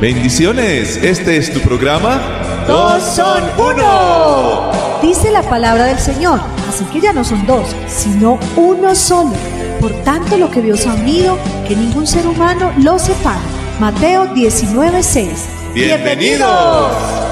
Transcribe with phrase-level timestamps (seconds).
[0.00, 2.20] Bendiciones, este es tu programa.
[2.68, 4.70] Dos son uno.
[5.00, 6.38] Dice la palabra del Señor,
[6.68, 9.32] así que ya no son dos, sino uno solo.
[9.80, 13.40] Por tanto, lo que Dios ha unido, que ningún ser humano lo separe.
[13.80, 15.28] Mateo 19:6.
[15.72, 17.25] Bienvenidos.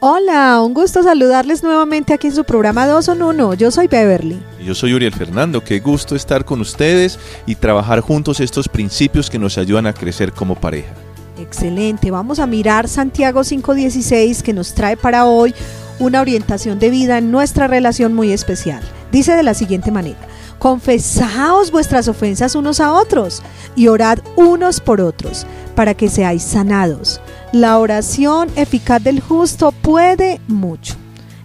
[0.00, 3.54] Hola, un gusto saludarles nuevamente aquí en su programa Dos son Uno.
[3.54, 4.38] Yo soy Beverly.
[4.62, 9.38] Yo soy Uriel Fernando, qué gusto estar con ustedes y trabajar juntos estos principios que
[9.38, 10.92] nos ayudan a crecer como pareja.
[11.38, 15.54] Excelente, vamos a mirar Santiago 5:16 que nos trae para hoy
[15.98, 18.82] una orientación de vida en nuestra relación muy especial.
[19.10, 20.18] Dice de la siguiente manera,
[20.58, 23.42] confesaos vuestras ofensas unos a otros
[23.74, 27.18] y orad unos por otros para que seáis sanados.
[27.52, 30.94] La oración eficaz del justo puede mucho.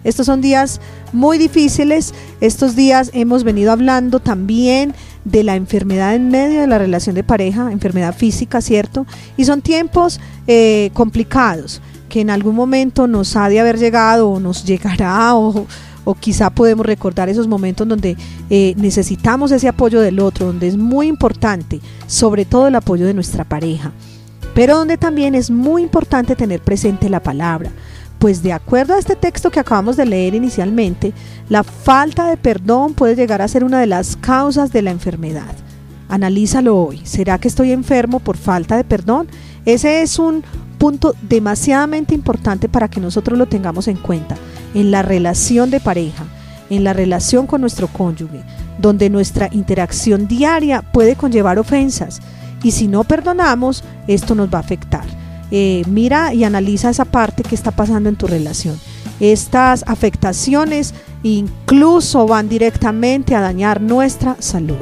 [0.04, 0.80] Estos son días
[1.12, 2.12] muy difíciles.
[2.40, 7.22] Estos días hemos venido hablando también de la enfermedad en medio de la relación de
[7.22, 9.06] pareja, enfermedad física, ¿cierto?
[9.36, 14.40] Y son tiempos eh, complicados que en algún momento nos ha de haber llegado o
[14.40, 15.66] nos llegará o,
[16.04, 18.16] o quizá podemos recordar esos momentos donde
[18.50, 23.14] eh, necesitamos ese apoyo del otro, donde es muy importante, sobre todo el apoyo de
[23.14, 23.92] nuestra pareja,
[24.54, 27.70] pero donde también es muy importante tener presente la palabra.
[28.18, 31.12] Pues de acuerdo a este texto que acabamos de leer inicialmente,
[31.48, 35.54] la falta de perdón puede llegar a ser una de las causas de la enfermedad.
[36.08, 37.00] Analízalo hoy.
[37.04, 39.26] ¿Será que estoy enfermo por falta de perdón?
[39.64, 40.44] Ese es un
[40.78, 44.36] punto demasiadamente importante para que nosotros lo tengamos en cuenta
[44.74, 46.24] en la relación de pareja,
[46.70, 48.42] en la relación con nuestro cónyuge,
[48.78, 52.20] donde nuestra interacción diaria puede conllevar ofensas
[52.62, 55.04] y si no perdonamos, esto nos va a afectar.
[55.50, 58.78] Eh, mira y analiza esa parte que está pasando en tu relación.
[59.20, 64.78] Estas afectaciones incluso van directamente a dañar nuestra salud.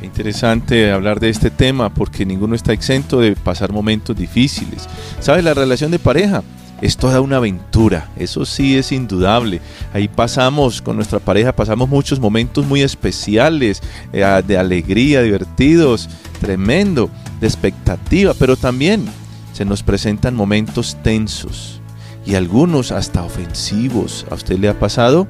[0.00, 4.88] Qué interesante hablar de este tema porque ninguno está exento de pasar momentos difíciles.
[5.20, 5.44] ¿Sabes?
[5.44, 6.42] La relación de pareja
[6.80, 9.60] es toda una aventura, eso sí es indudable.
[9.92, 13.82] Ahí pasamos con nuestra pareja, pasamos muchos momentos muy especiales,
[14.12, 16.08] eh, de alegría, divertidos,
[16.40, 17.10] tremendo,
[17.40, 19.06] de expectativa, pero también
[19.52, 21.80] se nos presentan momentos tensos
[22.26, 24.26] y algunos hasta ofensivos.
[24.30, 25.26] ¿A usted le ha pasado?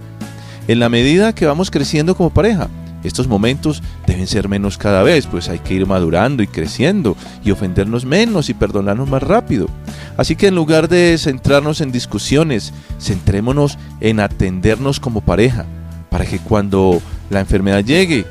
[0.66, 2.68] En la medida que vamos creciendo como pareja,
[3.06, 7.50] estos momentos deben ser menos cada vez, pues hay que ir madurando y creciendo y
[7.50, 9.68] ofendernos menos y perdonarnos más rápido.
[10.16, 15.66] Así que en lugar de centrarnos en discusiones, centrémonos en atendernos como pareja,
[16.10, 17.00] para que cuando
[17.30, 18.26] la enfermedad llegue,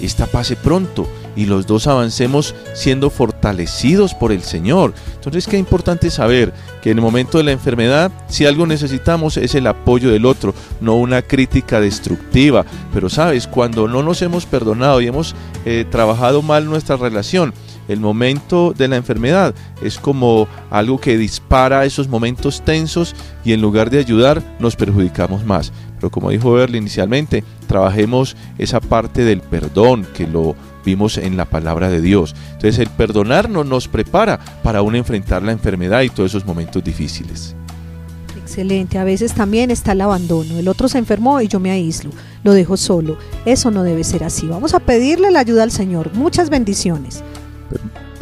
[0.00, 4.94] esta pase pronto y los dos avancemos siendo fortalecidos por el Señor.
[5.14, 6.52] Entonces, qué importante saber
[6.82, 10.54] que en el momento de la enfermedad, si algo necesitamos es el apoyo del otro,
[10.80, 12.64] no una crítica destructiva.
[12.92, 17.52] Pero sabes, cuando no nos hemos perdonado y hemos eh, trabajado mal nuestra relación,
[17.88, 23.14] el momento de la enfermedad es como algo que dispara esos momentos tensos
[23.44, 25.72] y en lugar de ayudar nos perjudicamos más.
[25.96, 31.44] Pero como dijo Berli inicialmente, trabajemos esa parte del perdón que lo vimos en la
[31.44, 32.34] palabra de Dios.
[32.52, 37.54] Entonces el perdonarnos nos prepara para aún enfrentar la enfermedad y todos esos momentos difíciles.
[38.36, 40.58] Excelente, a veces también está el abandono.
[40.58, 42.10] El otro se enfermó y yo me aíslo,
[42.44, 43.18] lo dejo solo.
[43.44, 44.46] Eso no debe ser así.
[44.46, 46.12] Vamos a pedirle la ayuda al Señor.
[46.14, 47.22] Muchas bendiciones.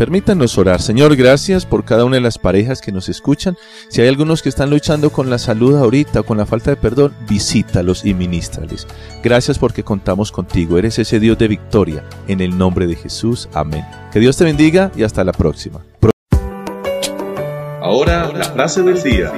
[0.04, 0.82] Permítanos orar.
[0.82, 3.56] Señor, gracias por cada una de las parejas que nos escuchan.
[3.88, 6.76] Si hay algunos que están luchando con la salud ahorita o con la falta de
[6.76, 8.87] perdón, visítalos y ministrales.
[9.22, 10.76] Gracias porque contamos contigo.
[10.76, 12.04] Eres ese Dios de victoria.
[12.28, 13.48] En el nombre de Jesús.
[13.54, 13.87] Amén.
[14.12, 15.81] Que Dios te bendiga y hasta la próxima.
[17.81, 19.32] Ahora la frase del día.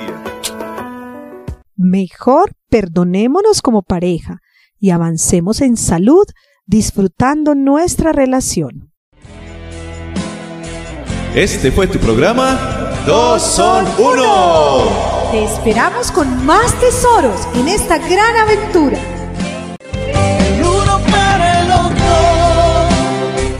[1.77, 4.39] Mejor perdonémonos como pareja
[4.81, 6.25] y avancemos en salud
[6.67, 8.91] disfrutando nuestra relación.
[11.37, 14.89] Este fue tu programa Dos son uno.
[15.31, 19.16] Te esperamos con más tesoros en esta gran aventura.